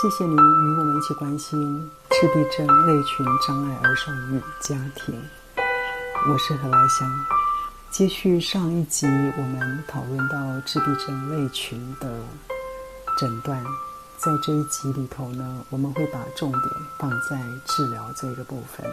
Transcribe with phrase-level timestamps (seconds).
[0.00, 5.14] 谢谢您与我们一起关心自闭症类群障碍儿童与家庭。
[6.30, 7.06] 我是何来香。
[7.90, 12.10] 接续上一集，我们讨论到自闭症类群的
[13.18, 13.62] 诊断，
[14.16, 16.62] 在这一集里头呢，我们会把重点
[16.98, 18.86] 放在治疗这个部分。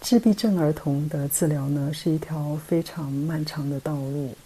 [0.00, 4.36] 自闭症儿童的治疗呢，是一条非常漫长的道路。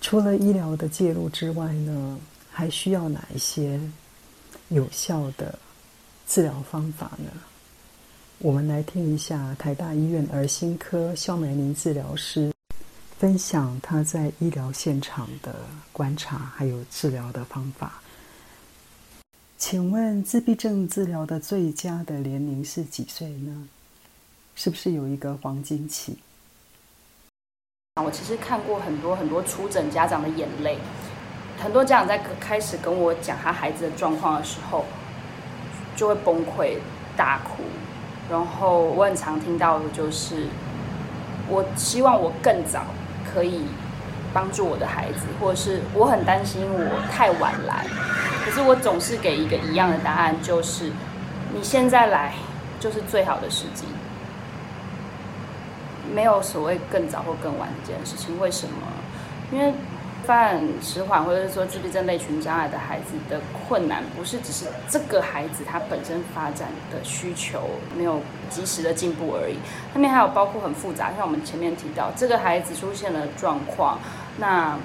[0.00, 2.18] 除了医疗的介入之外呢，
[2.54, 3.80] 还需要哪一些
[4.68, 5.58] 有效的
[6.24, 7.28] 治疗方法呢？
[8.38, 12.52] 我们来听一下台大医院儿心科肖美玲治疗师
[13.18, 15.56] 分享他在医疗现场的
[15.92, 18.00] 观察，还有治疗的方法。
[19.58, 23.68] 请问自闭症治疗的最佳的年龄是几岁呢？
[24.54, 26.16] 是不是有一个黄金期？
[28.00, 30.78] 我其实看过很多很多出诊家长的眼泪，
[31.62, 34.84] 很多家长在开始跟我讲他孩子的状况的时候，
[35.96, 36.78] 就会崩溃
[37.16, 37.62] 大哭。
[38.30, 40.46] 然后我很常听到的就是，
[41.48, 42.84] 我希望我更早
[43.32, 43.62] 可以
[44.32, 47.86] 帮助我的孩子，或者是我很担心我太晚来，
[48.44, 50.90] 可是我总是给一个一样的答案，就是
[51.54, 52.32] 你现在来
[52.80, 53.84] 就是最好的时机。
[56.14, 58.74] 没有所谓更早或更晚这件事情，为什么？
[59.52, 59.74] 因为
[60.26, 68.20] 发展迟缓或者是说自闭症类群障碍的孩子的困难，不是只是这个孩子他本身发展的需求没有
[68.50, 69.56] 及时的进步而已，
[69.94, 73.98] 后面还有包括很复杂，像我们前面提到，这个孩子出现了状况，
[74.38, 74.76] 那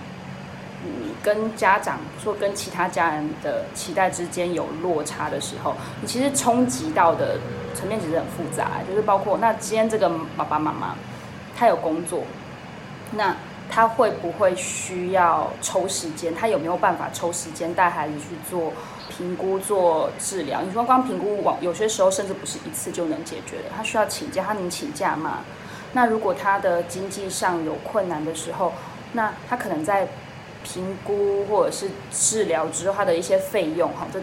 [0.83, 7.39] 你跟家长说跟其他家人的期待之间有落差的时候，你其实冲击到的
[7.73, 10.95] 层面其实很复杂，就是包括那今天这个爸爸妈妈。
[11.57, 12.23] 他有工作，
[13.11, 13.35] 那
[13.69, 16.33] 他会不会需要抽时间？
[16.33, 18.73] 他有没有办法抽时间带孩子去做
[19.09, 20.61] 评估、做治疗？
[20.61, 23.65] 你说光评估，往有些时候甚至不是一次就能解决的。
[23.75, 25.39] 他需要请假，他能请假吗？
[25.93, 28.73] 那如果他的经济上有困难的时候，
[29.13, 30.07] 那他可能在
[30.63, 34.19] 评估或者是治疗之后，他的一些费用，哈，这。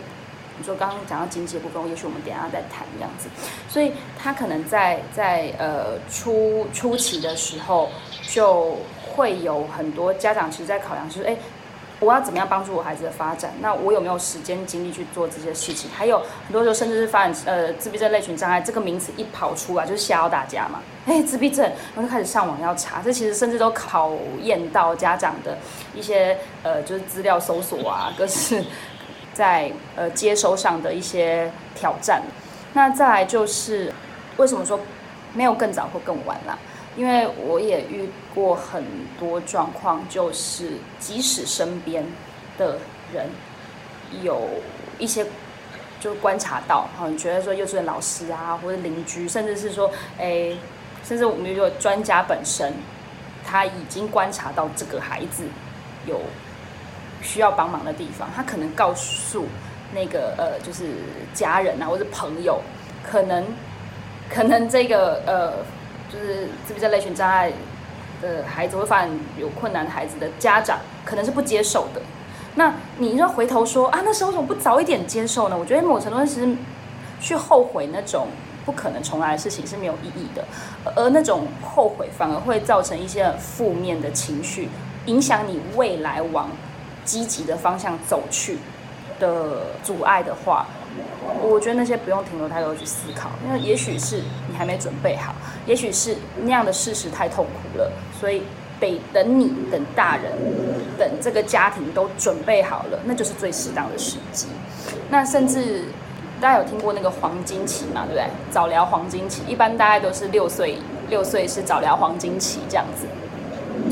[0.58, 3.28] 你说刚刚讲到经济的部分，也许我们等下再谈这样子，
[3.68, 7.90] 所以他可能在在呃初初期的时候，
[8.22, 8.78] 就
[9.16, 11.36] 会有很多家长其实在考量，就是哎，
[11.98, 13.50] 我要怎么样帮助我孩子的发展？
[13.60, 15.90] 那我有没有时间精力去做这些事情？
[15.96, 24.12] 还有很多时候，甚至是发展呃自闭症类群障碍这个名词一跑出来，就是吓到大家嘛，哎，自闭症，我就开始上网要查，这其实甚至都考
[24.42, 25.58] 验到家长的
[25.94, 28.64] 一些呃就是资料搜索啊，各式。
[29.36, 32.22] 在呃接收上的一些挑战，
[32.72, 33.92] 那再来就是
[34.38, 34.80] 为什么说
[35.34, 36.56] 没有更早或更晚啦？
[36.96, 38.84] 因为我也遇过很
[39.18, 42.04] 多状况，就是即使身边
[42.58, 42.78] 的
[43.12, 43.28] 人
[44.22, 44.48] 有
[44.98, 45.26] 一些
[46.00, 50.52] 就观察到，哈，你觉得说幼稚园老师啊，或者邻居，甚至是说，哎，
[51.04, 52.72] 甚至我们如果专家本身，
[53.44, 55.44] 他已经观察到这个孩子
[56.06, 56.20] 有。
[57.22, 59.46] 需要帮忙的地方，他可能告诉
[59.92, 60.84] 那个呃，就是
[61.34, 62.60] 家人啊，或者朋友，
[63.02, 63.44] 可能
[64.30, 65.54] 可能这个呃，
[66.16, 67.52] 就是自闭症类群障碍
[68.22, 72.00] 的孩子会发展有困难孩子的家长，可能是不接受的。
[72.54, 75.56] 那你要回头说啊，那时候怎么不早一点接受呢？
[75.58, 76.56] 我觉得某程度上其实
[77.20, 78.28] 去后悔那种
[78.64, 80.44] 不可能重来的事情是没有意义的，
[80.94, 84.70] 而那种后悔反而会造成一些负面的情绪，
[85.04, 86.48] 影响你未来往。
[87.06, 88.58] 积极的方向走去
[89.20, 90.66] 的阻碍的话，
[91.42, 95.34] 我觉得那些不用停留太多去思考，因为也许是你还没准备好，
[95.66, 98.42] 也许是那样的事实太痛苦了，所以
[98.80, 100.32] 得等你等大人
[100.98, 104.46] 等这个家庭都准备好了，那就是最适当的时机。
[105.10, 105.84] 那甚至
[106.40, 108.04] 大家有听过那个黄金期嘛？
[108.06, 108.24] 对不对？
[108.50, 110.78] 早疗黄金期，一般大概都是六岁，
[111.08, 113.06] 六岁是早疗黄金期这样子。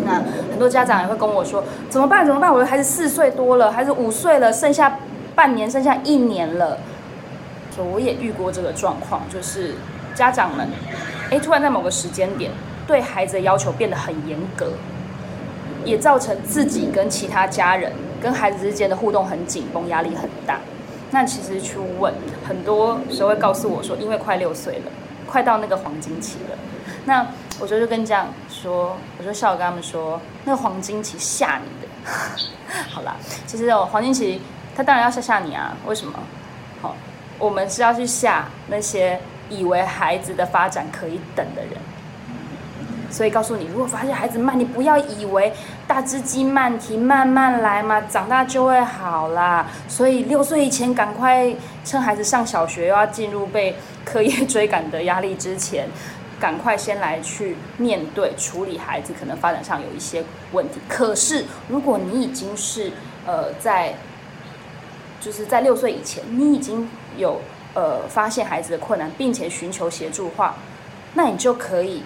[0.05, 0.15] 那
[0.51, 2.27] 很多家长也会跟我说：“怎么办？
[2.27, 2.53] 怎么办？
[2.53, 4.99] 我的孩子四岁多了，孩子五岁了，剩下
[5.35, 6.79] 半年，剩下一年了。”
[7.75, 9.75] 说我也遇过这个状况，就是
[10.15, 10.69] 家长们，
[11.31, 12.51] 哎，突然在某个时间点
[12.87, 14.73] 对孩子的要求变得很严格，
[15.85, 17.93] 也造成自己跟其他家人
[18.23, 20.61] 跟孩子之间的互动很紧绷，压力很大。
[21.11, 22.13] 那其实去问，
[22.47, 24.91] 很多时候会告诉我说：“因为快六岁了，
[25.27, 26.59] 快到那个黄金期了。”
[27.07, 27.25] 那
[27.61, 31.89] 我就就跟家长说，我就笑着跟他们说，那个黄金期吓你的，
[32.91, 33.15] 好啦，
[33.47, 34.41] 其实哦，黄金期
[34.75, 36.19] 他当然要吓吓你啊，为什么？
[36.83, 36.97] 好，
[37.39, 39.21] 我们是要去吓那些
[39.51, 41.73] 以为孩子的发展可以等的人，
[43.11, 45.53] 所以告诉你，如果发现孩子慢，你不要以为
[45.87, 49.67] 大只鸡慢提，慢慢来嘛，长大就会好啦。
[49.89, 51.55] 所以六岁以前赶快
[51.85, 55.89] 趁孩子上小学又要进入被课业追赶的压力之前。
[56.41, 60.23] 赶快先来去面对处理孩子可能发展上有一些
[60.53, 60.79] 问题。
[60.87, 62.93] 可是如果你已经是
[63.25, 63.95] 呃在
[65.25, 66.87] 就是在六岁以前，你已经
[67.17, 67.41] 有
[67.73, 70.55] 呃发现孩子的困难，并且寻求协助的话，
[71.15, 72.03] 那你就可以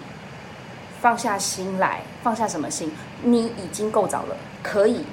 [1.01, 2.89] 放下心来，放下什么心？
[3.21, 5.03] 你已经够早了，可以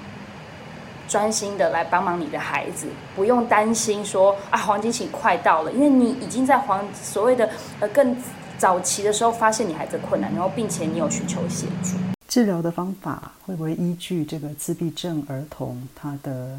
[1.08, 2.87] 专心的来帮忙你的孩子，
[3.17, 7.50] 不用担心说啊黄金期快到了，因为你已经在黄所谓的
[7.81, 8.17] 呃更。
[8.59, 16.59] 早期的时候发现你孩子困难，然后并且你有寻求协助，治疗的方法会不会依据这个自闭症儿童他的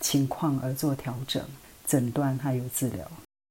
[0.00, 1.42] 情况而做调整、
[1.86, 3.04] 诊断还有治疗？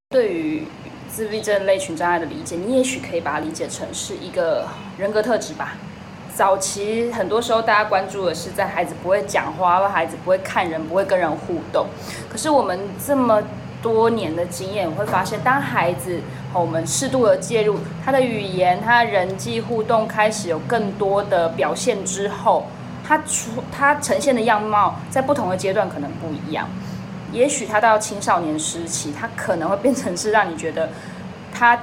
[0.09, 0.63] 对于
[1.09, 5.75] 自闭症类群障碍的理解，你也许可以把它理解成是一个人格特质吧。
[6.33, 11.87] 早期很多时候大家关注的是在孩子不会讲话，或孩子不会看人、不会跟人互动。
[12.29, 13.41] 可是我们这么
[13.81, 16.19] 多年的经验，我会发现当孩子
[16.51, 22.65] 和我们适度的介入他的语言，他人际互动开始有更多的表现之后，
[23.05, 26.67] 他出他呈现的样貌在不同的阶段可能不一样。
[27.31, 30.89] 也许他到青少年时期，他可能会变成是让你觉得
[31.53, 31.77] 他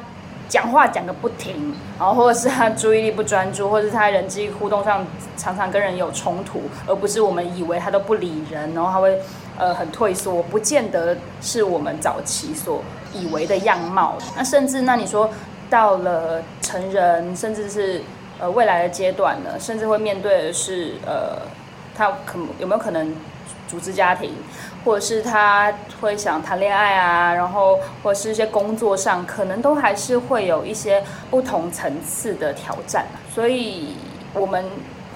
[0.49, 9.19] 讲话讲个不停，然后或者是他注意力不专注，或者是他人际互动上常常跟人有冲突，而不是我们以为他都不理人，然后他会
[9.59, 12.83] 呃很退缩，不见得是我们早期所。
[13.15, 15.29] 以为的样貌，那甚至那你说
[15.69, 18.01] 到了成人，甚至是
[18.43, 21.39] 呃未来的阶段呢，甚至会面对的是呃，
[21.95, 23.15] 他可有没有可能
[23.69, 24.35] 组织家庭，
[24.85, 33.95] 或者是他会想谈恋爱啊，然后或者是一些工作上，可能都还是会有一些不同层次的挑战，所以
[34.35, 34.65] 我们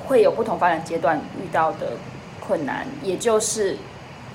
[0.07, 1.95] 会有不同发展阶段遇到的
[2.39, 3.77] 困难，也就是。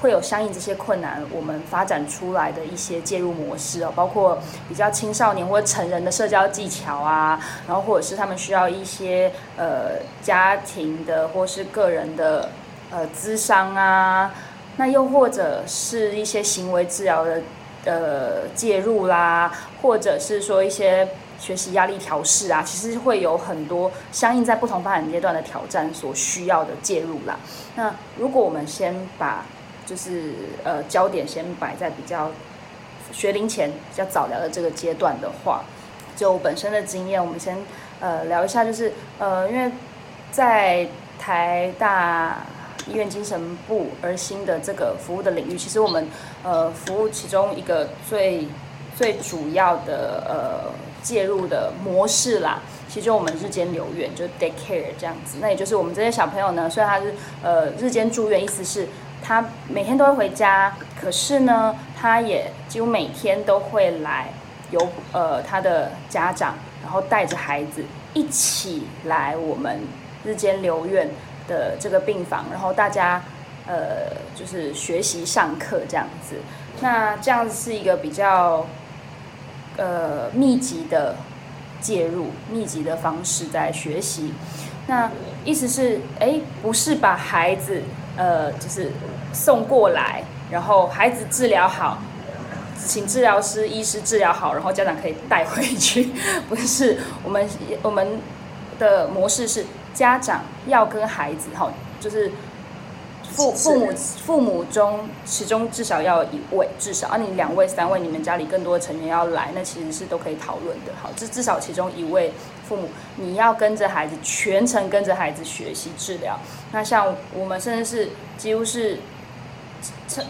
[0.02, 4.38] 会有相应这些困难，我们发展出来的一些介入模式哦，包括
[4.68, 12.50] 比较青少年或成人的社交技巧啊，然后或者是他们需要一些呃家庭的或是个人的
[12.90, 14.34] 呃咨商啊，
[14.78, 17.42] 那又或者是一些行为治疗的
[17.86, 19.52] 呃介入啦，
[19.84, 21.08] 或者是说一些
[21.40, 27.38] 学习压力调试啊，其实会有很多相应在不同发展阶段的挑战所需要的介入啦。
[27.76, 29.46] 那如果我们先把
[29.92, 30.32] 就是
[30.64, 32.32] 呃，焦点先摆在比较
[33.12, 35.66] 学龄前、比较早聊的这个阶段的话，
[36.16, 37.58] 就本身的经验，我们先
[38.00, 39.70] 呃聊一下，就是呃，因为
[40.32, 40.88] 在
[41.20, 42.46] 台大
[42.88, 46.08] 医院精神部而新的这个服务的领域，其实我们
[46.42, 48.48] 呃服务其中一个最
[48.96, 50.72] 最主要的呃
[51.04, 55.40] 介入的模式啦，其实我们日间留院，就 day care 这样子。
[55.42, 58.88] 那也就是我们这些小朋友呢，虽然他是呃日间住院，意思是。
[59.24, 64.30] 他每天都会回家，可是呢，他也几乎每天都会来，
[64.72, 69.82] 由呃他的家长，然后带着孩子一起来我们
[70.26, 71.10] 日间留院
[71.48, 73.22] 的这个病房，然后大家
[73.68, 76.38] 呃就是学习上课这样子。
[76.82, 78.66] 那这样子是一个比较
[79.78, 81.16] 呃密集的
[81.80, 84.34] 介入、密集的方式在学习。
[84.88, 85.12] 那
[85.46, 87.84] 意思是，哎，不是把孩子。
[88.18, 88.92] 呃，就是
[89.34, 91.98] 送过来，然后孩子治疗好，
[92.86, 96.12] 请治疗师、医师治疗好，然后家长可以带回去。
[96.50, 97.48] 不是，我们
[97.82, 98.20] 我们
[98.78, 102.32] 的模式是家长要跟孩子哈，就是
[103.32, 103.92] 父父母
[104.26, 110.92] 父母中其中至少要一位，至少啊，你两位、三位，你们家里更多的成员要来，那其实是都可以讨论的。
[111.02, 112.32] 好，至至少其中一位。
[112.68, 116.40] 父母，你要跟着孩子全程跟着孩子学习治疗。
[116.72, 118.98] 那像我们甚至是几乎是，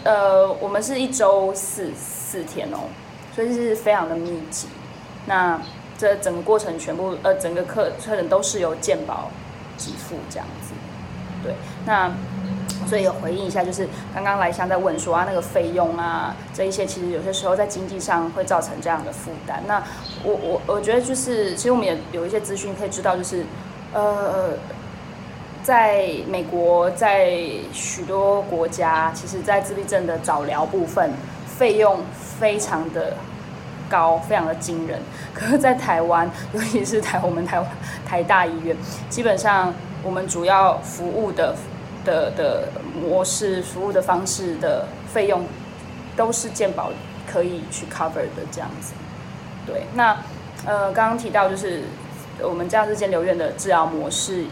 [0.02, 2.78] 呃，我们是一周四四天哦，
[3.32, 4.66] 所以是非常的密集。
[5.26, 5.60] 那
[5.96, 9.30] 这整个过程全部呃，整个课课程都是由健保
[9.78, 10.72] 给付这样子。
[11.44, 11.54] 对，
[11.86, 12.12] 那。
[12.92, 19.62] 所以有回应一下，就是刚刚来香在问说啊，那个费用啊，这一些其实有些时候在经济上会造成这样的负担。
[19.66, 19.82] 那
[20.22, 23.46] 我我我觉得就是，其实我们也有一些资讯可以知道，就是
[23.94, 24.50] 呃，
[25.62, 27.32] 在美国，在
[27.72, 31.12] 许多国家，其实，在自闭症的早疗部分
[31.46, 31.98] 费用
[32.38, 33.14] 非常的
[33.88, 35.00] 高，非常的惊人。
[35.32, 37.66] 可是，在台湾，尤其是台我们台湾
[38.06, 38.76] 台大医院，
[39.08, 39.72] 基本上
[40.02, 41.56] 我们主要服务的。
[42.04, 42.68] 的的
[43.00, 45.44] 模式服务的方式的费用
[46.16, 46.90] 都是健保
[47.26, 48.92] 可以去 cover 的这样子，
[49.66, 49.84] 对。
[49.94, 50.18] 那
[50.66, 51.82] 呃刚刚提到就是
[52.40, 54.44] 我们这样日间留院的治疗模式，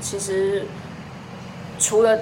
[0.00, 0.66] 其实
[1.78, 2.18] 除了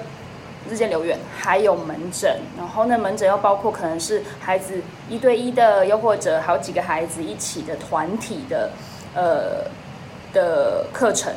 [0.69, 8.71] 日间留院，还有门诊，然后那门诊又包括可能是孩子一对一的，又或者好几个孩子一起的团体的，
[9.13, 9.69] 呃
[10.33, 11.33] 的课程。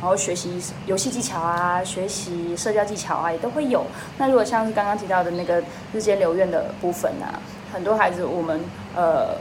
[0.00, 3.84] 然后学习游戏技巧啊，学习社交技巧啊，也都会有。
[4.16, 5.60] 那如果像是刚刚提到的那个
[5.92, 8.60] 日间留院的部分啊，很多孩子我们
[8.94, 9.36] 呃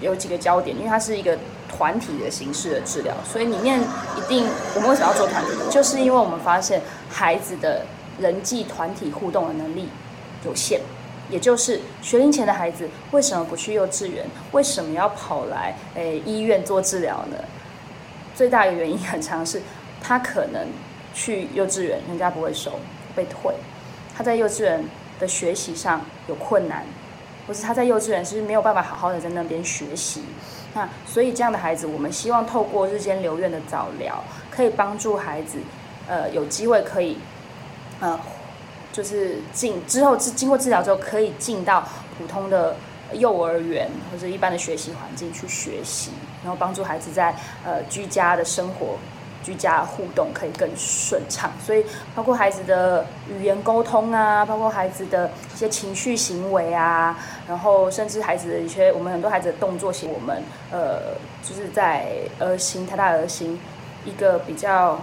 [0.00, 4.44] 有几个焦点，因为它是一个团体的形式的治疗，所以里面一定
[4.74, 5.50] 我们为什么要做团体？
[5.70, 7.86] 就是因为我们发现孩子的
[8.18, 9.88] 人际团体互动的能力
[10.44, 10.80] 有限，
[11.30, 14.26] 也就是学龄前的孩子为什么不去幼稚园？
[14.50, 17.36] 为什么要跑来诶医院做治疗呢？
[18.34, 19.62] 最大的原因很常是。
[20.02, 20.66] 他可能
[21.14, 22.72] 去幼稚园，人家不会收，
[23.14, 23.52] 被退；
[24.16, 24.84] 他在幼稚园
[25.20, 26.84] 的学习上有困难，
[27.46, 30.24] 或是他在幼稚园是没有办法好好的在那边学习。
[30.74, 35.58] 那所以这样的孩子，我们希望透过日间留院的早疗，可以帮助孩子，
[36.08, 37.18] 呃，有机会可以，
[38.00, 38.18] 呃，
[38.90, 41.86] 就是进之后经经过治疗之后，可以进到
[42.18, 42.74] 普通的
[43.12, 46.10] 幼儿园或者一般的学习环境去学习，
[46.42, 48.96] 然后帮助孩子在呃居家的生活。
[49.42, 51.84] 居家互动可以更顺畅，所以
[52.14, 57.18] 包括孩子的语言沟通啊，包括孩子的一些情绪行为啊，
[57.48, 62.08] 然后甚至孩子的一些我们很多孩子的动作型，我们呃就是在
[62.38, 63.58] 儿行台大儿行
[64.04, 65.00] 一个比较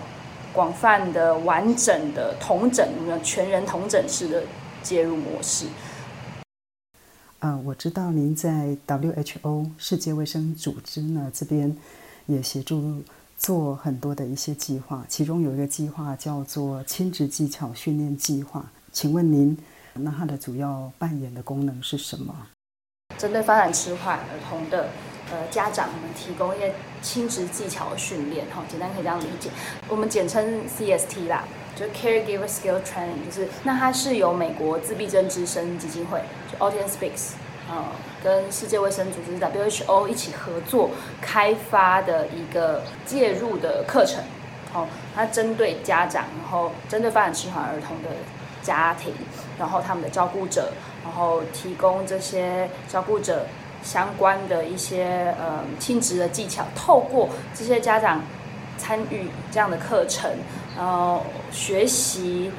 [0.54, 2.88] 广泛的完整的同诊，
[3.22, 4.44] 全人同诊式的
[4.82, 5.66] 介入模式。
[7.40, 11.76] 啊，我知道您在 WHO 世界卫生组织呢这边
[12.26, 13.04] 也协助。
[13.40, 18.70] 做很多的一些计划，其中有一个计划叫做亲子技巧训练计划。
[18.92, 19.58] 请问您，
[19.94, 22.36] 那它的主要扮演的功能是什么？
[23.18, 24.90] 针对发展迟缓儿童的
[25.32, 29.50] 呃家长，我们提供一些亲子技巧训练，哈，简单可以这样理解，
[29.88, 31.46] 我们简称 CST 啦，
[31.78, 37.32] 就是 Caregiver Skill Training，就是那它是由美国自闭症之声基金会，就 Autism Speaks。
[37.70, 37.86] 呃，
[38.24, 40.90] 跟世界卫生组织 WHO 一起合作
[41.22, 44.24] 开发的一个介入的课程，
[44.74, 44.86] 哦，
[45.16, 48.10] 它针对家长，然后针对发展迟缓儿童的
[48.62, 49.14] 家庭，
[49.58, 50.72] 然后他们的照顾者，
[51.04, 53.46] 然后提供这些照顾者
[53.82, 58.22] 相关的一些呃亲职的技巧，透过这些家长
[58.78, 60.30] 参与这样的课程，
[60.78, 62.52] 然后学习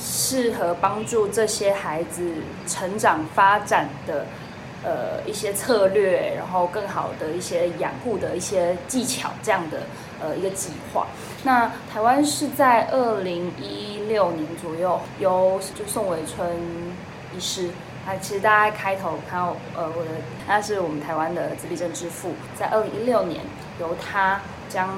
[0.00, 2.34] 适合帮助这些孩子
[2.66, 4.24] 成长发展的。
[4.82, 9.82] 呃，一些策略，然后更好的一些养护的一些技巧，这样的
[10.18, 11.06] 呃一个计划。
[11.42, 16.50] 那台湾是在二零一六年左右，由就宋伟春
[17.36, 17.68] 医师，
[18.06, 20.10] 他其实大家开头看到呃我的，
[20.46, 23.42] 他是我们台湾的自闭症之父，在二零一六年
[23.80, 24.88] 由他将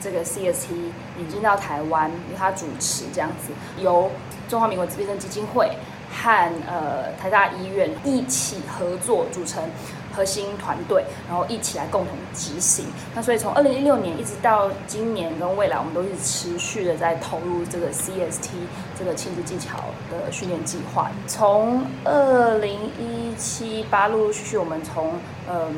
[0.00, 0.72] 这个 CST
[1.16, 4.10] 引进到台湾，由他主持这样子，由
[4.48, 5.70] 中华民国自闭症基金会。
[6.10, 9.62] 和呃台大医院一起合作组成
[10.14, 12.86] 核心团队，然后一起来共同执行。
[13.14, 18.48] 那所以从二零一六年一直到今年跟未来，我们都是持续的在投入这个 CST
[18.98, 19.76] 这个亲子技巧
[20.10, 21.10] 的训练计划。
[21.26, 25.14] 从二零一七八陆陆续续，我们从
[25.48, 25.74] 嗯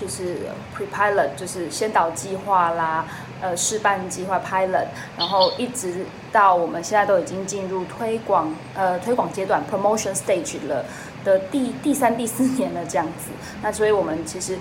[0.00, 0.38] 就是
[0.74, 3.04] pre pilot 就是先导计划啦。
[3.42, 4.86] 呃，试办计划 pilot，
[5.18, 10.84] 然后一直到我们现在都已经进入推广呃推广阶段 promotion stage 了
[11.24, 13.30] 的第第三第四年了这样子。
[13.62, 14.58] 那所以我们其实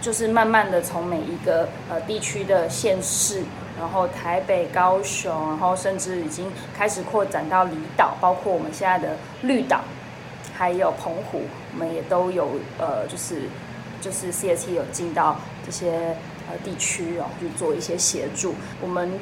[0.00, 3.42] 就是慢慢的从每一个呃地区的县市，
[3.78, 9.80] 然后台北、高雄，然后甚至已经开始扩展到离岛，包括我们现在的绿岛，
[10.54, 12.48] 还有澎湖，我们也都有
[12.78, 13.42] 呃就是
[14.00, 16.16] 就是 C S T 有进到这些。
[16.50, 18.54] 呃，地区哦，去做一些协助。
[18.80, 19.12] 我们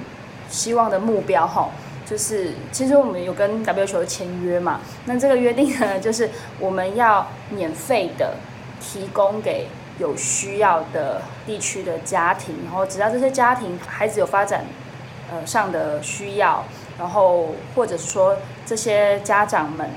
[0.49, 1.69] 希望的目标哈，
[2.09, 4.81] 就是其实我们有跟 WHO 签约嘛。
[5.05, 8.37] 那这个约定呢，就是我们要免费的
[8.81, 9.67] 提供给
[9.99, 14.65] 有需要的地区的家庭，然后只要这些家庭孩子有发展
[15.31, 16.65] 呃上的需要，
[16.99, 19.91] 然后或者是说这些家长们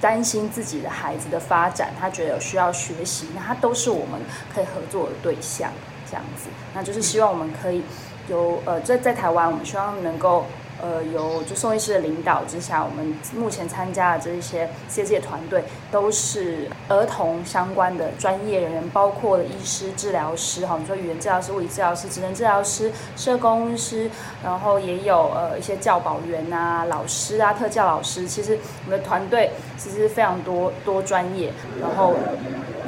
[0.00, 4.20] 担心自己的孩子的发展，他觉得有需要学习，那他都是我们
[4.54, 5.70] 可以合作的对象。
[6.08, 7.82] 这样子，那就是希望我们可以
[8.28, 10.46] 有呃，在在台湾，我们希望能够
[10.82, 24.10] 呃，有就宋医师的领导之下，我们目前参加的这一些业界团队都是儿童相关的专业人员，包括医师、治疗师，哈，你说语言治疗师、物理治疗师、职能治疗师、社工师，
[24.44, 32.14] 然后也有呃一些教保员啊、老师啊、特教老师，其实我们的团队其实非常多多专业，然后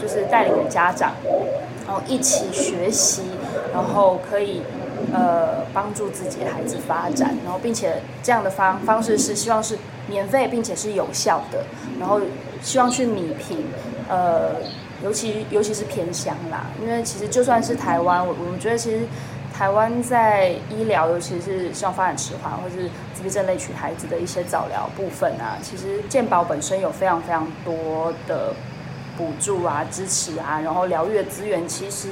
[0.00, 1.12] 就是带领着家长。
[1.87, 3.23] 然后一起学习，
[3.73, 4.61] 然后可以
[5.12, 11.65] 呃帮助自己的孩子发展，然后并且这样的方方式是希望是免费并且是有效的，
[11.99, 12.21] 然后
[12.62, 13.65] 希望去弥平
[14.09, 14.57] 呃。
[15.00, 19.03] 尤其尤其是偏乡啦，因为其实就算是台湾，我我们觉得其实
[19.55, 28.53] 台湾在医疗，尤其是像发展迟缓或是自闭症类群孩子的一些早疗部分啊，其实健保本身有非常非常多的
[29.17, 32.09] 补助啊、支持啊，然后疗愈的资源其实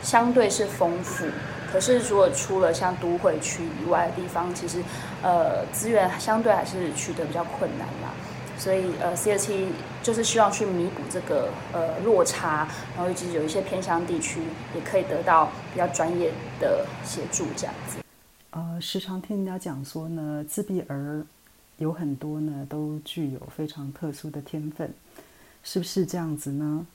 [0.00, 1.24] 相对是丰富。
[1.72, 4.82] 可是如果出了像都会区以外的地方，其实
[5.22, 8.12] 呃资源相对还是取得比较困难啦。
[8.58, 9.68] 所以，呃，C S T
[10.02, 14.38] 就是希望去弥补这个呃落差，然后以及有一些偏乡地区
[14.74, 18.00] 也可以得到比较专业的协助，这样子。
[18.50, 21.24] 呃，时常听人家讲说呢，自闭儿
[21.78, 24.92] 有很多呢都具有非常特殊的天分，
[25.62, 26.86] 是不是这样子呢？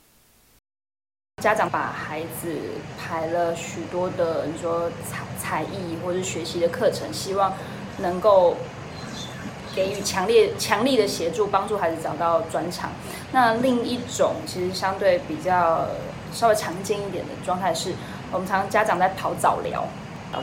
[1.45, 2.57] 家长把孩子
[2.97, 7.53] 排了许多的，你说才才艺或者学习的课程，希望
[7.99, 8.57] 能够。
[9.75, 12.91] 给予强烈、强力的协助，帮助孩子找到专长。
[13.33, 15.89] 那另一种其实相对比较
[16.31, 17.93] 稍微常见一点的状态是，
[18.31, 19.83] 我们常常家长在跑早疗，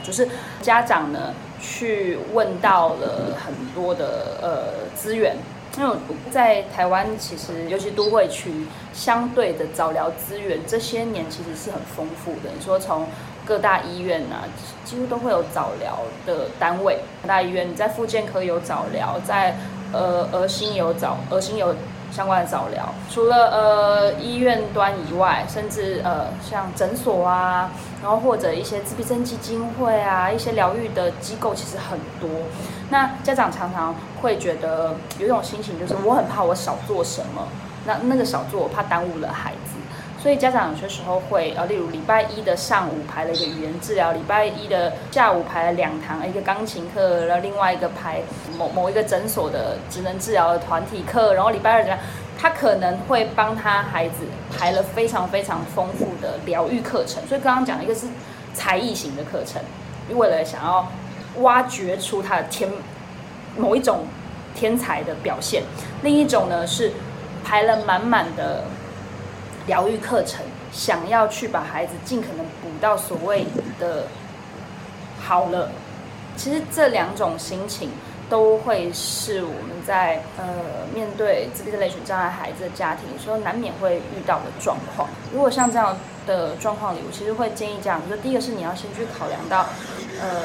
[0.04, 0.28] 就是
[0.60, 1.32] 家长呢
[1.62, 5.34] 去问到了很多的呃资源，
[5.78, 5.96] 因为
[6.30, 12.50] 在台湾其实尤其都会区相对的早疗资源这些年其实是很丰富的。
[12.54, 13.06] 你说从
[13.46, 14.44] 各大医院啊，
[14.84, 16.98] 几乎都会有早疗的单位。
[17.22, 19.56] 各大医院，你在复健科有早疗，在
[19.92, 21.74] 呃儿心有早儿心有
[22.12, 22.94] 相关的早疗。
[23.10, 27.70] 除了呃医院端以外，甚至呃像诊所啊，
[28.02, 32.28] 然后或者一些自闭症基金会啊，一些疗愈的机构其实很多。
[32.90, 37.48] 那家长常常会觉得有一种心情，就是我很怕我少做什么，
[37.86, 39.81] 那那个少做，我怕耽误了孩子。
[40.22, 48.20] 所以家长有些时候会，呃，例如礼拜一的上午排了一个语言治疗，礼拜一的下午排了两堂，一个钢琴课，然后另外一个排
[48.56, 51.98] 某某一个诊所的职能治疗的团体课，然后礼拜二怎样，
[52.38, 54.18] 他可能会帮他孩子
[54.56, 57.20] 排了非常非常丰富的疗愈课程。
[57.26, 58.06] 所以刚刚讲一个是
[58.54, 59.60] 才艺型的课程，
[60.16, 60.86] 为了想要
[61.38, 62.70] 挖掘出他的天
[63.56, 64.06] 某一种
[64.54, 65.64] 天才的表现，
[66.02, 66.92] 另一种呢是
[67.44, 68.62] 排了满满的。
[69.66, 73.46] 疗愈课程，想要去把孩子尽可能补到所谓
[73.78, 74.06] 的
[75.20, 75.70] 好了。
[76.36, 77.90] 其实这两种心情
[78.30, 80.44] 都会是我们在呃
[80.94, 85.08] 面对自闭症类群障碍孩子的家庭，有时候难免会遇到的状况。
[85.32, 85.96] 如果像这样
[86.26, 89.66] 的状况里，我其实会建议这样：，说第一个是你要先去考量到
[90.20, 90.42] 呃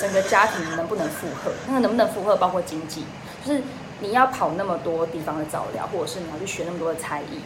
[0.00, 3.04] 整个家庭能不能负荷，那个能不能负荷包括经济，
[3.44, 3.62] 就是
[4.00, 7.40] 你要跑那么多地方的早疗，或者是你要去学那么多的才艺。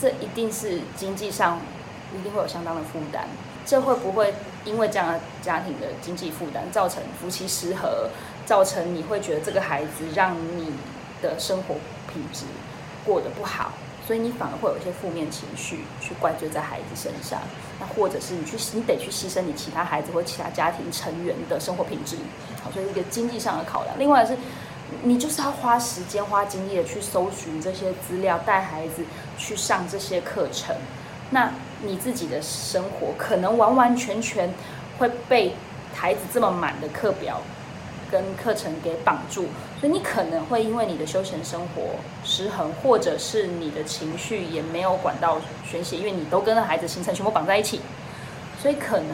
[0.00, 1.60] 这一定是经济上
[2.16, 3.24] 一定会有相当的负担，
[3.64, 8.10] 这会不会因为这样的家庭的经济负担造成夫妻失和，
[8.44, 10.72] 造成你会觉得这个孩子让你
[11.22, 11.74] 的生活
[12.12, 12.44] 品质
[13.04, 13.72] 过得不好，
[14.06, 17.40] 所以你反而会有一些负面情绪去怪罪在孩子身上，
[17.80, 22.16] 那或者是你去你得去牺牲你其他孩子或其他家庭成员的生活品质，
[22.62, 24.36] 好，所以一个经济上的考量，另外是。
[25.02, 29.04] 你就是要花时间、花精力的去搜寻这些资料，带孩子
[29.36, 30.76] 去上这些课程。
[31.30, 31.50] 那
[31.82, 34.52] 你自己的生活可能完完全全
[34.98, 35.54] 会被
[35.92, 37.40] 孩子这么满的课表
[38.10, 39.46] 跟课程给绑住，
[39.80, 47.80] 所以你可能会因为你的休闲生活失衡，或者是你的情绪也没有管道宣泄，因为你都跟孩子行程全部绑在一起，
[48.60, 49.08] 所以可能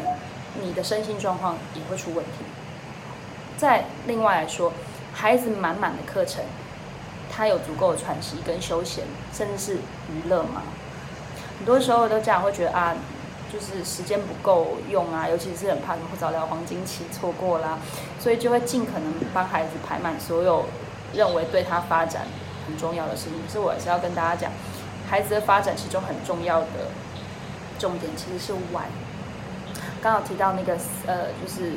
[0.60, 2.44] 你的身心状况也会出问题。
[3.56, 4.72] 再另外来说。
[5.12, 6.42] 孩子满满的课程，
[7.30, 9.74] 他有足够的喘息跟休闲，甚至是
[10.10, 10.62] 娱乐吗？
[11.58, 12.94] 很多时候都家长会觉得啊，
[13.52, 17.78] 就是时间不够用啊，尤其是很怕什么早疗黄金期错过啦，
[18.18, 20.64] 所以就会尽可能帮孩子排满所有
[21.12, 22.22] 认为对他发展
[22.66, 23.34] 很重要的事情。
[23.46, 24.50] 可是我还是要跟大家讲，
[25.08, 26.66] 孩子的发展其中很重要的
[27.78, 28.86] 重点其实是玩。
[30.00, 31.72] 刚好提到那个呃，就是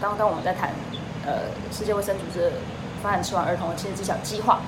[0.00, 0.70] 刚刚我们在谈
[1.24, 2.50] 呃世界卫生组织。
[3.02, 4.60] 发展迟缓儿童的亲子技巧计划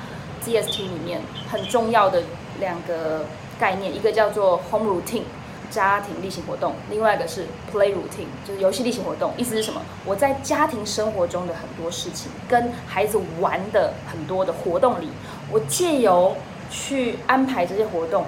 [0.45, 2.23] （ZST） 里面很重要的
[2.59, 3.25] 两个
[3.59, 5.23] 概念，一个叫做 home routine
[5.71, 9.33] 家庭例行活动，另外一个是 play routine 就是游戏例行活动。
[9.37, 9.81] 意思是什么？
[10.05, 15.09] 我在家庭生活中的很多事情，跟孩子玩的很多的活动里，
[15.51, 16.37] 我借由
[16.71, 18.25] 去安排这些活动，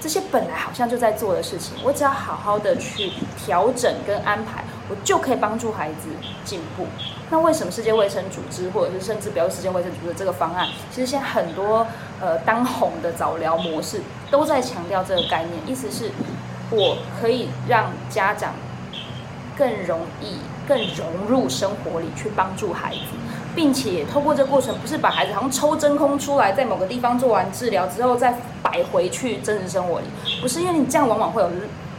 [0.00, 6.08] 这些本来好像就在做的事情，我只要好好的去调整跟安排，我就可以帮助孩子
[6.44, 6.86] 进步。
[7.30, 11.86] 那为什么世界卫生组织，或者是甚至比如世界卫生组织这个方案，其实现在很多
[12.20, 16.10] 呃当红的早疗模式都在强调这个概念，意思是
[16.70, 18.52] 我可以让家长
[19.56, 20.36] 更容易、
[20.68, 22.98] 更融入生活里去帮助孩子，
[23.56, 30.06] 并且透过这个过程，不是把孩子好像抽真空出来，在某个地方做完治疗之后再摆回去真实生活里，
[30.42, 31.50] 不是因为你这样往往会有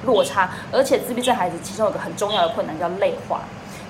[0.05, 3.41] 落差，而且自闭症孩子其中有个很重要的困难叫类化。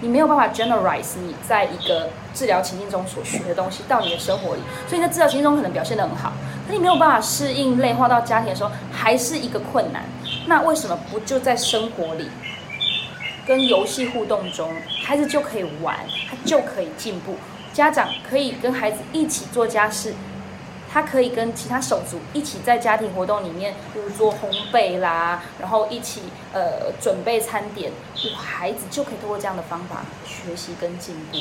[0.01, 6.33] 你没有办法 generalize 你在一个治疗情境中所学的东西到你的生活里，所以你在治疗情境中可能表现得很好，
[6.67, 10.03] 可你没有办法适应类化到家庭的时候，还是一个困难。
[10.47, 12.29] 那为什么不就在生活里，
[13.47, 14.69] 跟游戏互动中，
[15.03, 15.95] 孩子就可以玩，
[16.29, 17.35] 他就可以进步，
[17.71, 20.13] 家长可以跟孩子一起做家事。
[20.95, 26.21] 他可以跟其他手足一起在家庭活动里面，比如做烘焙啦，然后一起
[26.53, 27.91] 呃准备餐点，
[28.37, 31.37] 孩子就可以通过这样的方法学习跟进步。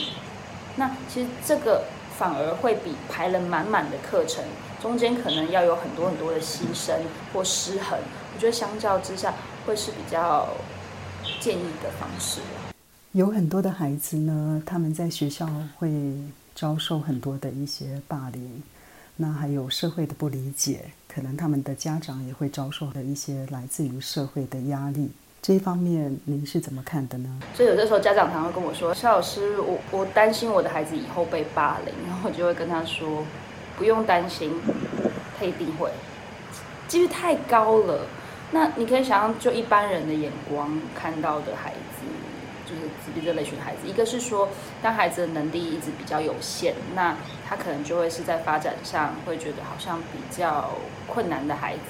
[0.75, 1.85] 那其实这个
[2.19, 4.43] 反而会比排了满满的课程，
[4.83, 6.93] 中间可能要有很多很多的牺牲
[7.33, 7.97] 或失衡，
[8.35, 9.33] 我觉得相较之下
[9.65, 10.49] 会是比较
[11.39, 12.41] 建议的方式。
[13.13, 15.89] 有很多的孩子呢，他们在学校会
[16.57, 18.61] 遭受很多的一些霸凌。
[19.17, 25.11] 那还有社会的不理解，可能他们的家长也会遭受的一些来自于社会的压力。
[25.41, 27.41] 这一方面，您是怎么看的呢？
[27.55, 33.25] 所以有的时候家长常常跟我说：“肖老师，我我担心我的孩子以后被霸凌。”然后我就会跟他说
[33.79, 34.53] ：“不用担心，
[35.39, 35.93] 他一定会，
[36.89, 38.07] 几率太高了。”
[38.51, 41.94] 那你可以想象，就一般人的眼光看到的孩子。
[42.65, 44.49] 就是自闭症类型的孩子，一个是说，
[44.83, 47.17] 当孩子的能力一直比较有限，那
[47.49, 50.71] 他可能就会是在发展上会觉得好像比较
[51.07, 51.81] 困难的孩子，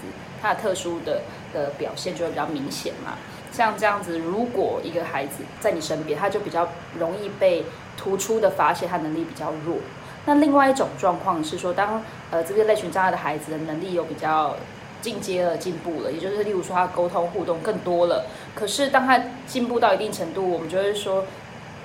[0.42, 3.18] 他的特殊的的表现就会比较明显嘛。
[3.52, 7.64] 像这样子，如果一个孩子在你身边，他就比较容易被
[7.96, 9.78] 突出的发现他能力比较弱。
[10.26, 14.56] 那另外一种状况是说，当呃这个类群障碍的孩子的能力有比较。
[15.04, 18.24] 进阶了，进步了，也就是例如说他沟通互动更多了。
[18.54, 21.26] 可是当他进步到一定程度，我们就会说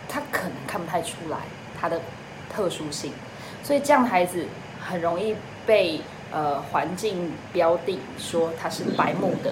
[0.08, 1.40] 他可能看不太出来
[1.78, 2.00] 他的
[2.50, 3.12] 特殊性，
[3.62, 4.46] 所以这样的孩子
[4.80, 6.00] 很容易被
[6.32, 9.52] 呃环境标定说他是白目的，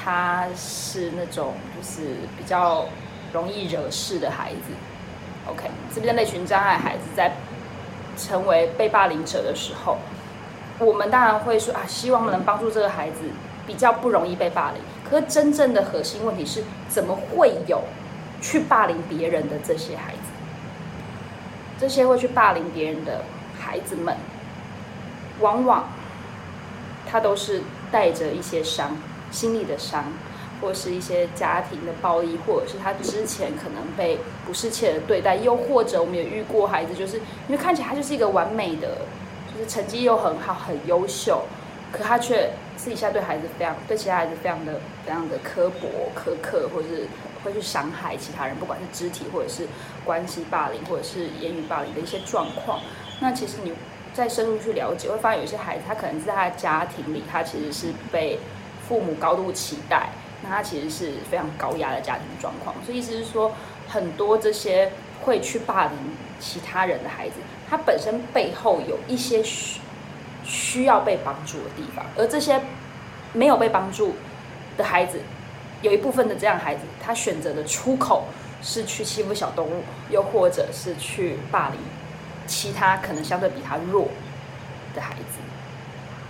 [0.00, 2.86] 他是那种就是比较
[3.32, 4.72] 容易惹事的孩子。
[5.48, 7.32] OK，这边那群障碍孩子在
[8.16, 9.98] 成为被霸凌者的时候。
[10.78, 13.18] 我们当然会说啊，希望能帮助这个孩子
[13.66, 14.80] 比较不容易被霸凌。
[15.08, 17.82] 可是真正的核心问题是，怎么会有
[18.40, 20.18] 去霸凌别人的这些孩子？
[21.78, 23.22] 这些会去霸凌别人的
[23.58, 24.16] 孩子们，
[25.40, 25.88] 往往
[27.06, 28.96] 他都是带着一些伤，
[29.30, 30.04] 心理的伤，
[30.60, 38.88] 或是一些家庭的暴力，或者是他之前可能被不适切的对待，又或者我们也遇过孩子，就是因为看起来他就是一个完美的。
[39.54, 41.42] 就是成绩又很好，很优秀，
[41.92, 47.06] 可他却私底下对孩子非常，对其他孩子非常的、非常的刻薄、苛刻，或者是
[47.44, 49.66] 会去伤害其他人，不管是肢体或者是
[50.04, 52.80] 关系霸凌，或者是言语霸凌的一些状况。
[53.20, 53.72] 那其实你
[54.14, 58.38] 再深入去了解，会发现有些孩子他可能在他的家庭里，他其实是被
[58.88, 60.08] 父母高度期待，
[60.42, 62.74] 那他其实是非常高压的家庭状况。
[62.84, 63.52] 所以意思是说，
[63.88, 64.90] 很多这些
[65.22, 65.92] 会去霸凌
[66.40, 67.36] 其他人的孩子。
[67.72, 69.80] 他本身背后有一些需
[70.44, 72.60] 需要被帮助的地方，而这些
[73.32, 74.14] 没有被帮助
[74.76, 75.22] 的孩子，
[75.80, 78.26] 有一部分的这样孩子，他选择的出口
[78.60, 81.78] 是去欺负小动物，又或者是去霸凌
[82.46, 84.08] 其他可能相对比他弱
[84.94, 85.40] 的孩子。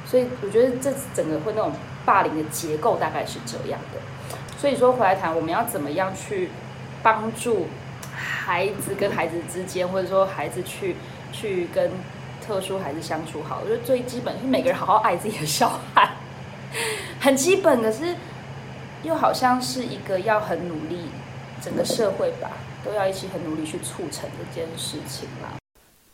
[0.06, 1.72] 所以我觉得这整个会那种
[2.04, 3.98] 霸凌的结构大概是这样的。
[4.56, 6.50] 所以说回来谈，我们要怎么样去
[7.02, 7.66] 帮助
[8.14, 10.94] 孩子跟孩子之间，或者说孩子去。
[11.32, 11.90] 去跟
[12.44, 16.16] 特殊孩子相处好，我觉得最基本是每个人好好爱自己的小孩，
[17.20, 18.16] 很基本的是，
[19.04, 21.06] 又好像是一个要很努力，
[21.60, 22.50] 整个社会吧
[22.84, 25.54] 都要一起很努力去促成这件事情啦。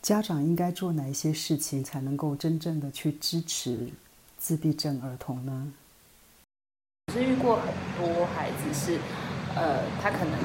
[0.02, 3.88] 家长应该做哪一些事情才能够真正的去支持
[4.36, 5.72] 自闭症儿童呢？
[7.06, 7.66] 我是遇过很
[7.98, 8.98] 多孩子是，
[9.56, 10.38] 呃，他可能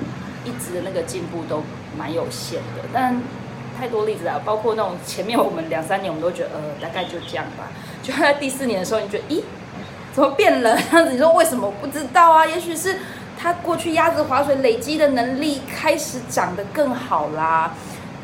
[0.46, 1.62] 一直的那个进步都
[1.98, 3.22] 蛮有限的，但。
[3.78, 7.72] 太多例子了，包括那种前面我们两三年，我们都觉得呃大概就这样吧。
[8.02, 9.42] 就在第四年的时候，你觉得咦，
[10.14, 10.78] 怎么变了？
[10.92, 11.72] 这样子，你说为什么？
[11.82, 12.46] 不知道啊。
[12.48, 12.98] 也许是
[13.40, 17.74] 他过去鸭子划水累积的能力开始长得更好啦，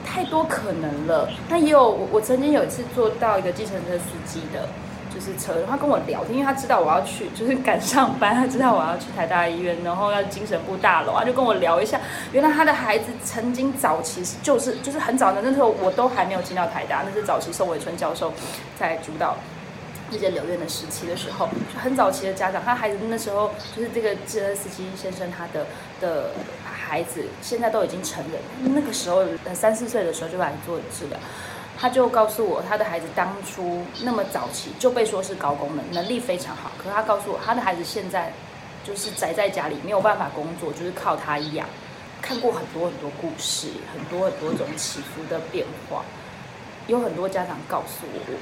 [0.05, 1.29] 太多可能了。
[1.49, 4.67] 那也有我我曾经有一次做到一个计程车司机的。
[5.19, 11.99] 就是车，他跟我聊天，因为他知道我要去，就是赶上班，他知道我要去台大医院，然后要精神部大楼，他就跟我聊一下，
[12.31, 18.31] 原来他的孩子曾经早期就是就是很早的那时候，我都还没有进到台大，那是早期宋伟春教授
[18.79, 19.35] 在主导
[20.09, 25.65] 这些留院的时期的时候，就很早期的家长，他孩子那时候就是这个智恩斯基先生他的
[25.99, 26.31] 的。
[26.89, 31.19] 孩子现在都已经成人，那个时候三四岁的时候就来做治疗，
[31.79, 38.33] 他就告诉我，他的孩子当初那么早期就被说是高功能，能力非常好，可是他告诉我，他的孩子现在
[38.83, 41.65] 就是宅在家里没有办法工作，就是靠他养。
[42.21, 46.03] 看过很多很多故事，很多很多种起伏的变化，
[46.87, 48.37] 有很多家长告诉我。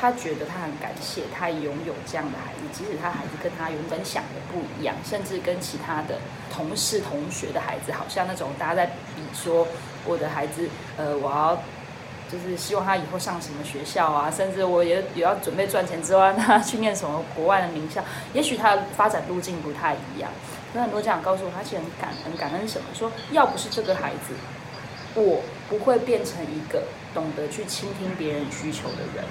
[0.00, 6.18] 他觉得他很感谢他拥有这样的孩子，即使他孩子跟他原本想的不一样，甚至跟其他的
[6.52, 9.66] 同事同学的孩子，好像那种大家在比说
[10.04, 11.60] 我的孩子，呃，我要
[12.30, 20.30] 就是希望他以后上什么学校啊，甚至我也也要准备赚钱之外，他 去念什么国外的名校，也许他的发展路径不太一样。
[20.74, 22.84] 有很多家长告诉我，他其实很感恩，感恩什么？
[22.94, 24.34] 说要不是这个孩子，
[25.14, 26.82] 我不会变成一个
[27.14, 29.24] 懂得去倾听别人需求的人。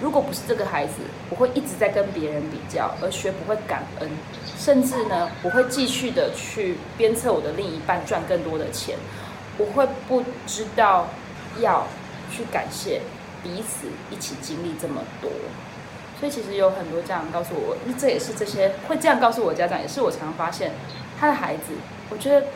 [0.00, 0.94] 如果不是这个孩子，
[1.28, 4.08] 我会一直在跟别人比较，而学不会感恩，
[4.56, 8.96] 甚至呢，我会继续的去鞭策我的另一半赚更多的钱，
[9.58, 11.06] 我会不知道
[11.60, 11.86] 要
[12.30, 13.02] 去感谢
[13.42, 15.30] 彼此一起经历这么多。
[16.18, 20.72] 所以其实有很多家长告诉我，这也是这些会这样告诉我家长，也是我常常发现
[21.18, 21.74] 他的孩子，
[22.10, 22.46] 我觉得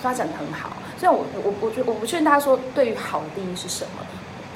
[0.00, 0.72] 发展的很好。
[0.98, 4.06] 虽然我我我觉我不确定他说对于好的定义是什么。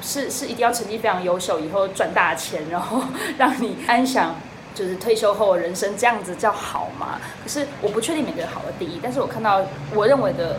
[0.01, 3.03] 是是一定要成绩非常优秀，以后赚大钱，然后
[3.37, 4.33] 让你安享，
[4.73, 7.19] 就是退休后人生这样子叫好吗？
[7.43, 9.61] 可是我不确定每个人好的定义，但是我看到
[9.93, 10.57] 我认为的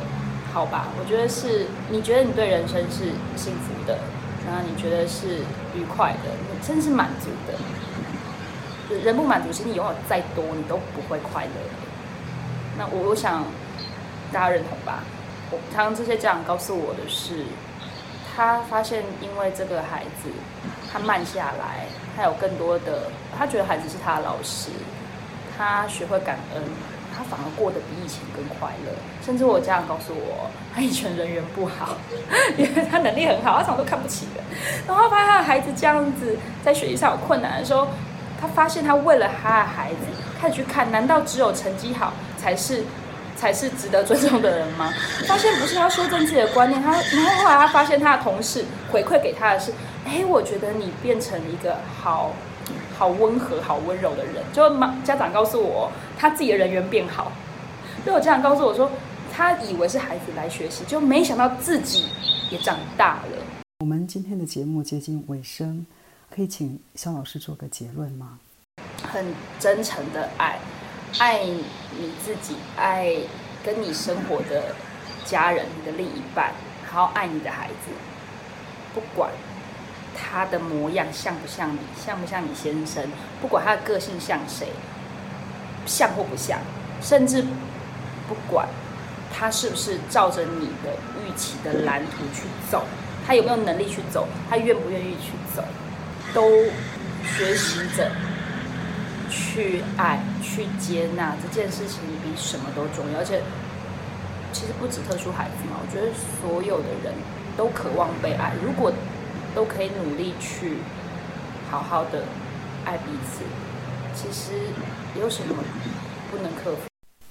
[0.53, 3.99] 好吧，我觉得是你觉得你对人生是幸福的，
[4.47, 5.41] 然后你觉得是
[5.75, 6.31] 愉快的，
[6.63, 7.55] 甚至是满足的。
[9.05, 11.51] 人不满足，其实你拥有再多，你都不会快乐。
[12.77, 13.45] 那我我想
[14.33, 15.05] 大家认同吧？
[15.51, 17.45] 我常常这些家长告诉我的是。
[18.37, 20.31] 他发现，因为这个孩子，
[20.91, 21.85] 他慢下来，
[22.17, 24.71] 他有更多的，他觉得孩子是他的老师，
[25.59, 26.63] 他学会感恩，
[27.21, 28.93] 他反而过得比以前更快乐。
[29.23, 31.97] 甚至我家长告诉我，他以前人缘不好，
[32.57, 34.43] 因为他能力很好，他常常都看不起人。
[34.89, 37.89] 然后发现他的孩子这样子在学习上有困难的时候，
[38.41, 39.97] 他发现他为了他的孩子，
[40.41, 42.83] 开始去看，难道只有成绩好才是？
[43.37, 44.93] 才是值得尊重的人吗？
[45.27, 49.73] 发现不是他修正自己的观念，他然后后来他发现他的同事回馈给他的是，
[50.05, 52.35] 哎，我觉得你变成一个好
[52.99, 54.37] 好温和、好温柔的人。
[54.53, 57.33] 就妈家长告诉我，他自己的人缘变好。
[58.05, 58.91] 就我家长告诉我说，
[59.33, 62.07] 他以为是孩子来学习，就没想到自己
[62.51, 63.39] 也长大了。
[63.81, 65.87] 我们今天的节目接近尾声，
[66.35, 68.39] 可以请肖老师做个结论吗？
[69.03, 69.25] 很
[69.59, 70.59] 真诚的爱。
[71.19, 73.17] 爱你自己，爱
[73.65, 74.75] 跟你生活的
[75.25, 76.53] 家人，你的另一半，
[76.89, 77.91] 好好爱你的孩子。
[78.95, 79.31] 不管
[80.21, 83.03] 他的模样像不像你，像不像你先生，
[83.41, 84.69] 不管他的个性像谁，
[85.87, 86.59] 像或不像，
[87.01, 87.43] 甚至
[88.29, 88.69] 不管
[89.33, 90.93] 他是不是照着你的
[91.25, 92.85] 预期的蓝图去走，
[93.27, 95.65] 他有没有能力去走，他愿不愿意去走，
[96.35, 96.65] 都
[97.25, 98.11] 学习着。
[99.33, 103.41] 去爱、去接纳这件事情比什么都重要，而且
[104.53, 106.09] 其实不止特殊孩子嘛，我觉得
[106.41, 107.15] 所有的人
[107.57, 108.53] 都渴望被爱。
[108.61, 108.93] 如果
[109.55, 110.79] 都可以努力去
[111.71, 112.25] 好好的
[112.85, 113.43] 爱彼此，
[114.15, 114.53] 其实
[115.19, 115.55] 有什么
[116.31, 116.83] 不能克服？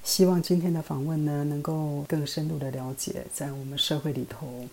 [0.04, 4.68] 希望今天的访问呢，能够更深入的了解，在我们社会里头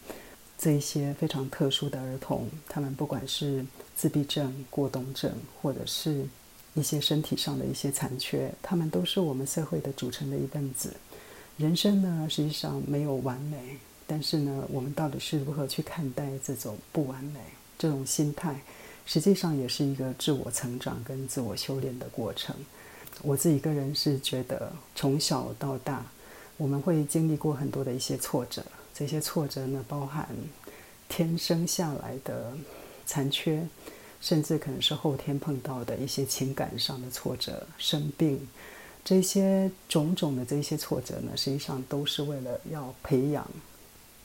[0.59, 5.33] 这一些非常特殊的儿童，他们不管是自闭症、过动症，
[5.63, 6.27] 或者是。
[6.79, 10.93] 一些身体上的一些残缺，他们都是我们社会的组成的一份子。
[11.57, 17.41] 人生呢，实际上没有完美，但是呢，我们到底是如何去看待这种不完美？
[17.79, 18.61] 这种心态，
[19.05, 22.55] 实际上也是一个自我成长跟自我修炼的过程。
[23.23, 26.05] 我自己个人是觉得，从小到大，
[26.57, 28.65] 我们会经历过很多的一些挫折。
[28.95, 30.29] 这些挫折呢，包含
[31.09, 32.53] 天生下来的
[33.05, 33.67] 残缺。
[34.19, 38.49] 甚至可能是后天碰到的一些情感上的挫折、生病，
[39.05, 43.49] 这些种种的这些挫折呢，实际上都是为了要培养，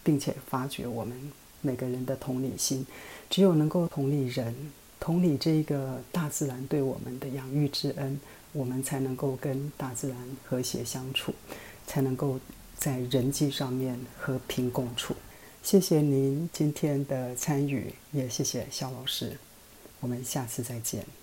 [0.04, 2.86] 并且发掘我们每个人的同理心。
[3.30, 4.54] 只有能够同理人、
[5.00, 8.20] 同理这个大自然对我们的养育之恩，
[8.52, 11.34] 我们才能够跟大自然和谐相处，
[11.88, 12.40] 才能够
[12.78, 15.16] 在人际上面和平共处。
[15.64, 19.38] 谢谢您今天的参与，也谢谢肖老师。
[20.00, 21.21] 我们下次再见。